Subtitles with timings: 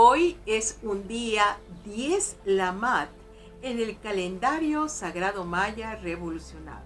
[0.00, 3.08] Hoy es un día 10 Lamat
[3.62, 6.84] en el calendario sagrado maya revolucionado.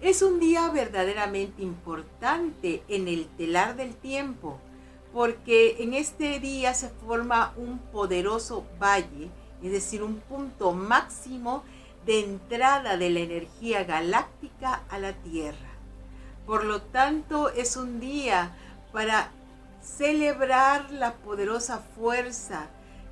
[0.00, 4.58] Es un día verdaderamente importante en el telar del tiempo,
[5.12, 9.28] porque en este día se forma un poderoso valle,
[9.62, 11.62] es decir, un punto máximo
[12.06, 15.72] de entrada de la energía galáctica a la Tierra.
[16.46, 18.56] Por lo tanto, es un día
[18.94, 19.30] para
[19.82, 22.68] celebrar la poderosa fuerza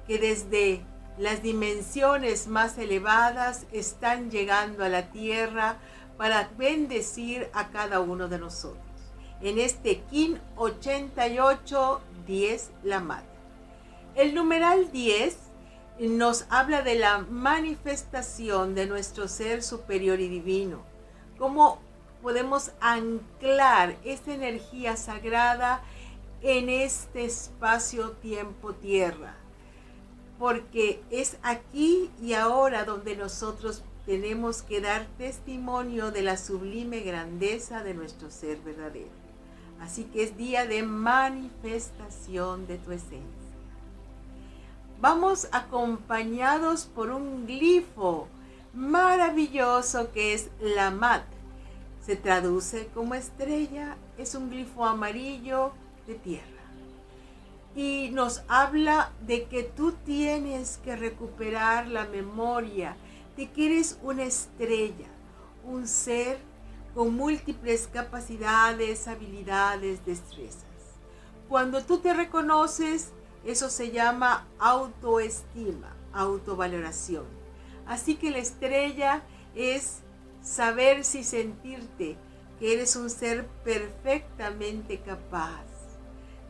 [0.06, 0.82] que desde
[1.18, 5.76] las dimensiones más elevadas están llegando a la tierra
[6.16, 8.82] para bendecir a cada uno de nosotros.
[9.40, 13.26] En este Kin 88 10 la madre.
[14.14, 15.36] El numeral 10
[16.00, 20.82] nos habla de la manifestación de nuestro ser superior y divino.
[21.38, 21.80] Cómo
[22.22, 25.82] podemos anclar esta energía sagrada
[26.42, 29.34] en este espacio tiempo-tierra.
[30.38, 37.82] Porque es aquí y ahora donde nosotros tenemos que dar testimonio de la sublime grandeza
[37.82, 39.10] de nuestro ser verdadero.
[39.80, 43.48] Así que es día de manifestación de tu esencia.
[45.00, 48.28] Vamos acompañados por un glifo
[48.72, 51.24] maravilloso que es la mat.
[52.04, 55.72] Se traduce como estrella, es un glifo amarillo
[56.14, 56.44] tierra.
[57.74, 62.96] Y nos habla de que tú tienes que recuperar la memoria
[63.36, 65.06] de que eres una estrella,
[65.64, 66.38] un ser
[66.94, 70.64] con múltiples capacidades, habilidades, destrezas.
[71.48, 73.12] Cuando tú te reconoces,
[73.44, 77.26] eso se llama autoestima, autovaloración.
[77.86, 79.22] Así que la estrella
[79.54, 80.00] es
[80.42, 82.16] saber si sentirte
[82.58, 85.67] que eres un ser perfectamente capaz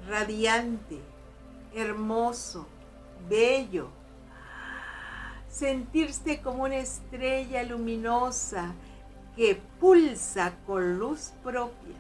[0.06, 1.00] radiante,
[1.75, 2.66] hermoso,
[3.28, 3.88] bello.
[5.48, 8.75] Sentirse como una estrella luminosa
[9.34, 11.97] que pulsa con luz propia.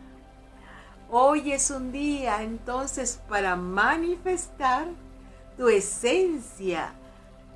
[1.10, 4.86] Hoy es un día entonces para manifestar
[5.56, 6.92] tu esencia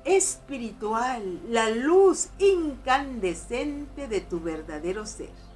[0.03, 5.52] espiritual, la luz incandescente de tu verdadero ser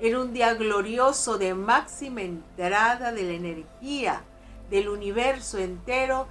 [0.00, 4.22] en un día glorioso de máxima entrada de la energía
[4.70, 6.28] del universo entero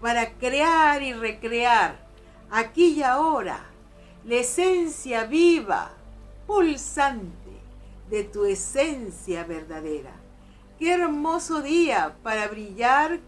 [0.00, 1.98] para crear y recrear
[2.50, 3.66] aquí y ahora
[4.24, 5.92] la esencia viva,
[6.46, 7.50] pulsante
[8.08, 10.12] de tu esencia verdadera.
[10.78, 13.20] Qué hermoso día para brillar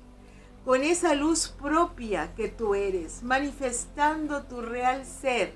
[0.64, 5.54] con esa luz propia que tú eres, manifestando tu real ser,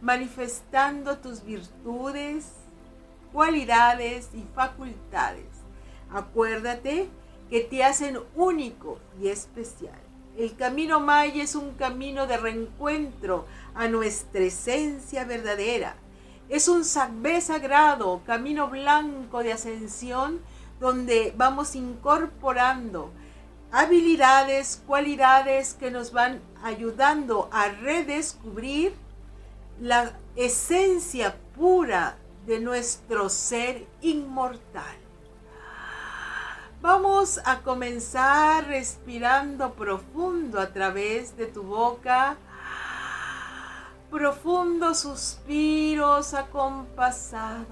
[0.00, 2.46] manifestando tus virtudes,
[3.32, 5.46] cualidades y facultades.
[6.10, 7.08] Acuérdate
[7.50, 9.98] que te hacen único y especial.
[10.36, 15.96] El camino Maya es un camino de reencuentro a nuestra esencia verdadera.
[16.48, 20.40] Es un sabé sagrado, camino blanco de ascensión,
[20.80, 23.10] donde vamos incorporando
[23.72, 28.94] habilidades, cualidades que nos van ayudando a redescubrir
[29.80, 32.16] la esencia pura
[32.48, 34.96] de nuestro ser inmortal.
[36.80, 42.38] Vamos a comenzar respirando profundo a través de tu boca.
[44.10, 47.66] Profundos suspiros acompasados.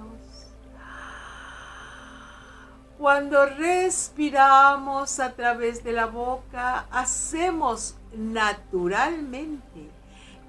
[2.99, 9.91] Cuando respiramos a través de la boca, hacemos naturalmente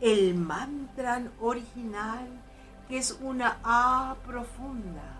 [0.01, 2.27] el mantra original
[2.87, 5.19] que es una A profunda.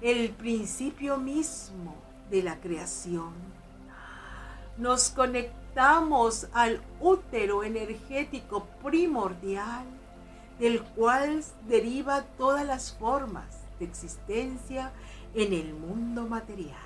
[0.00, 1.96] El principio mismo
[2.30, 3.32] de la creación.
[4.76, 9.84] Nos conectamos al útero energético primordial
[10.58, 13.46] del cual deriva todas las formas
[13.78, 14.92] de existencia
[15.34, 16.80] en el mundo material.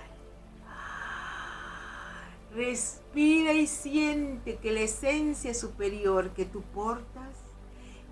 [2.55, 7.40] Respira y siente que la esencia superior que tú portas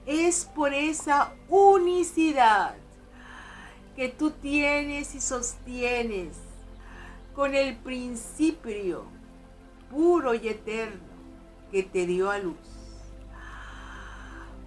[0.08, 2.74] es por esa unicidad
[3.94, 6.34] que tú tienes y sostienes
[7.34, 9.04] con el principio
[9.90, 11.02] puro y eterno
[11.70, 12.56] que te dio a luz.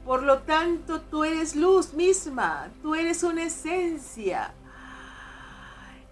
[0.06, 4.54] Por lo tanto, tú eres luz misma, tú eres una esencia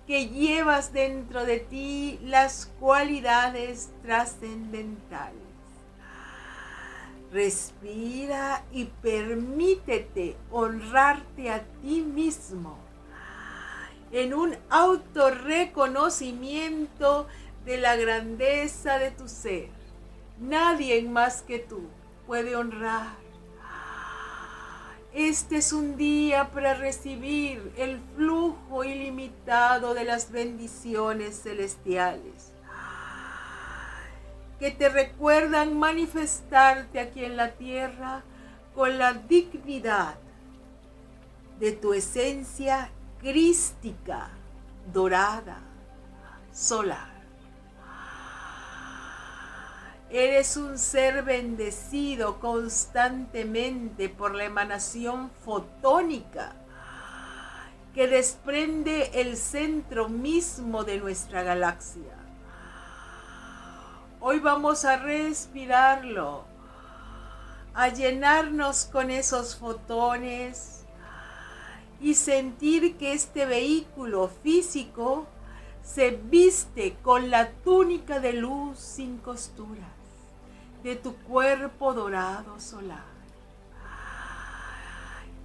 [0.08, 5.49] que llevas dentro de ti las cualidades trascendentales.
[7.32, 12.80] Respira y permítete honrarte a ti mismo
[14.12, 17.28] en un autorreconocimiento
[17.66, 19.70] de la grandeza de tu ser.
[20.40, 21.82] Nadie más que tú
[22.26, 23.14] puede honrar.
[25.14, 32.54] Este es un día para recibir el flujo ilimitado de las bendiciones celestiales
[34.60, 38.24] que te recuerdan manifestarte aquí en la tierra
[38.76, 40.16] con la dignidad
[41.60, 42.92] de tu esencia
[43.22, 44.30] crística,
[44.92, 45.60] dorada,
[46.54, 47.10] solar.
[50.10, 56.56] Eres un ser bendecido constantemente por la emanación fotónica
[57.94, 62.19] que desprende el centro mismo de nuestra galaxia.
[64.22, 66.44] Hoy vamos a respirarlo,
[67.74, 70.84] a llenarnos con esos fotones
[72.02, 75.26] y sentir que este vehículo físico
[75.82, 79.88] se viste con la túnica de luz sin costuras
[80.84, 83.06] de tu cuerpo dorado solar.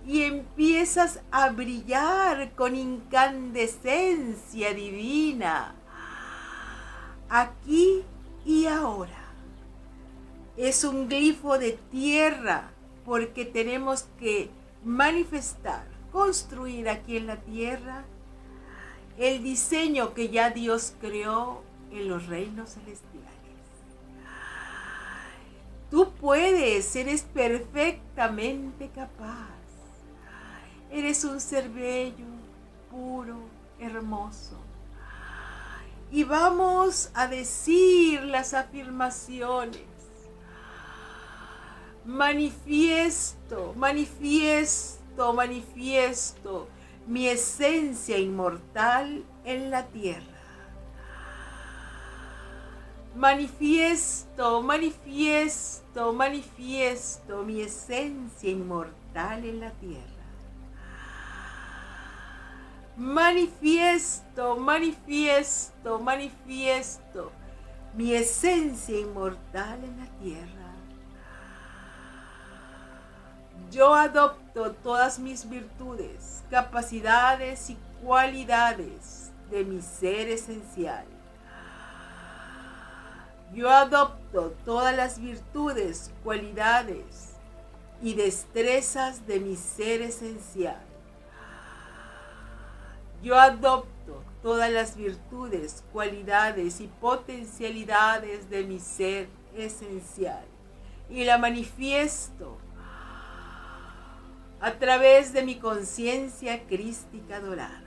[0.05, 5.77] Y empiezas a brillar con incandescencia divina.
[7.29, 8.05] Aquí
[8.45, 9.25] y ahora.
[10.57, 12.71] Es un glifo de tierra
[13.05, 14.51] porque tenemos que
[14.85, 18.05] manifestar, construir aquí en la tierra
[19.19, 23.25] el diseño que ya Dios creó en los reinos celestiales.
[25.91, 29.51] Tú puedes, eres perfectamente capaz.
[30.91, 32.27] Eres un ser bello,
[32.91, 33.39] puro,
[33.81, 34.74] hermoso
[36.15, 39.83] y vamos a decir las afirmaciones.
[42.05, 46.69] Manifiesto, manifiesto, manifiesto
[47.09, 50.39] mi esencia inmortal en la tierra.
[53.17, 60.14] Manifiesto, manifiesto, manifiesto mi esencia inmortal en la tierra.
[62.97, 67.33] Manifiesto, manifiesto, manifiesto
[67.95, 70.65] mi esencia inmortal en la tierra.
[73.71, 81.05] Yo adopto todas mis virtudes, capacidades y cualidades de mi ser esencial.
[83.53, 87.35] Yo adopto todas las virtudes, cualidades
[88.03, 90.94] y destrezas de mi ser esencial.
[93.25, 100.45] Yo adopto todas las virtudes, cualidades y potencialidades de mi ser esencial
[101.09, 102.59] y la manifiesto
[104.61, 107.81] a través de mi conciencia crística dorada.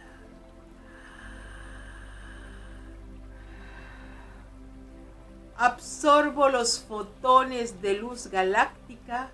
[5.56, 9.30] Absorbo los fotones de luz galáctica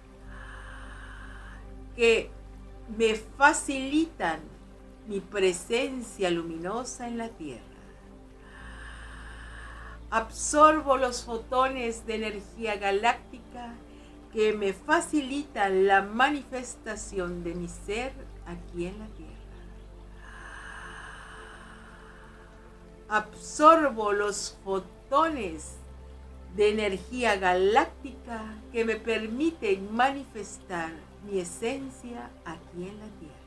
[1.95, 2.29] que
[2.97, 4.52] me facilitan
[5.07, 7.61] mi presencia luminosa en la Tierra.
[10.09, 13.73] Absorbo los fotones de energía galáctica
[14.31, 18.13] que me facilitan la manifestación de mi ser
[18.45, 19.33] aquí en la Tierra.
[23.09, 25.73] Absorbo los fotones
[26.55, 28.41] de energía galáctica
[28.71, 30.91] que me permiten manifestar
[31.25, 33.42] mi esencia aquí en la Tierra.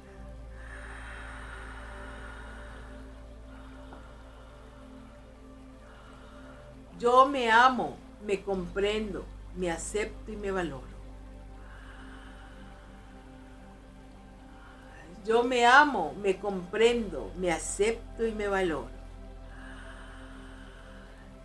[6.98, 9.24] Yo me amo, me comprendo,
[9.54, 10.96] me acepto y me valoro.
[15.26, 18.96] Yo me amo, me comprendo, me acepto y me valoro.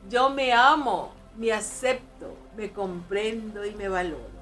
[0.10, 4.41] Yo me amo, me acepto, me comprendo y me valoro.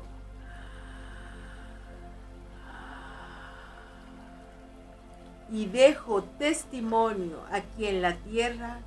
[5.51, 8.81] Y dejo testimonio aquí en la tierra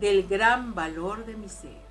[0.00, 1.88] del gran valor de mi ser.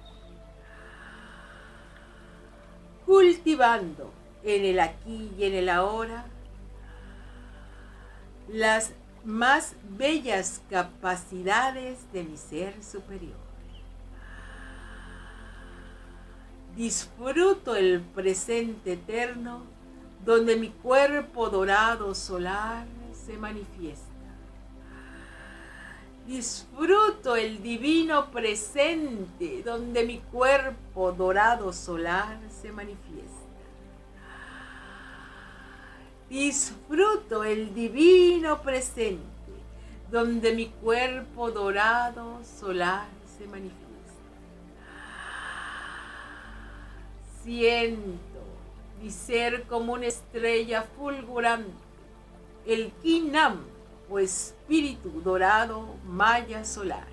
[3.05, 4.11] Cultivando
[4.43, 6.25] en el aquí y en el ahora
[8.47, 13.35] las más bellas capacidades de mi ser superior.
[16.75, 19.63] Disfruto el presente eterno
[20.23, 22.85] donde mi cuerpo dorado solar
[23.25, 24.06] se manifiesta
[26.27, 33.31] disfruto el divino presente donde mi cuerpo dorado solar se manifiesta.
[36.29, 39.24] Disfruto el divino presente
[40.12, 43.07] donde mi cuerpo dorado solar
[43.38, 43.88] se manifiesta.
[47.41, 48.43] Siento
[49.01, 51.72] mi ser como una estrella fulgurante,
[52.65, 53.76] el Kinam
[54.09, 57.07] o espíritu dorado maya solar.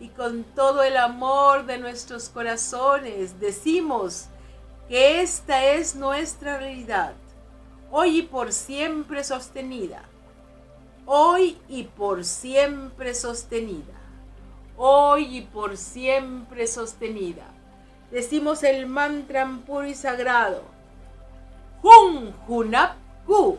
[0.00, 4.26] Y con todo el amor de nuestros corazones decimos
[4.88, 7.14] que esta es nuestra realidad,
[7.90, 10.02] hoy y por siempre sostenida,
[11.06, 13.94] hoy y por siempre sostenida,
[14.76, 17.46] hoy y por siempre sostenida.
[18.10, 20.62] Decimos el mantra puro y sagrado.
[21.82, 23.58] Hun Hunap Ku.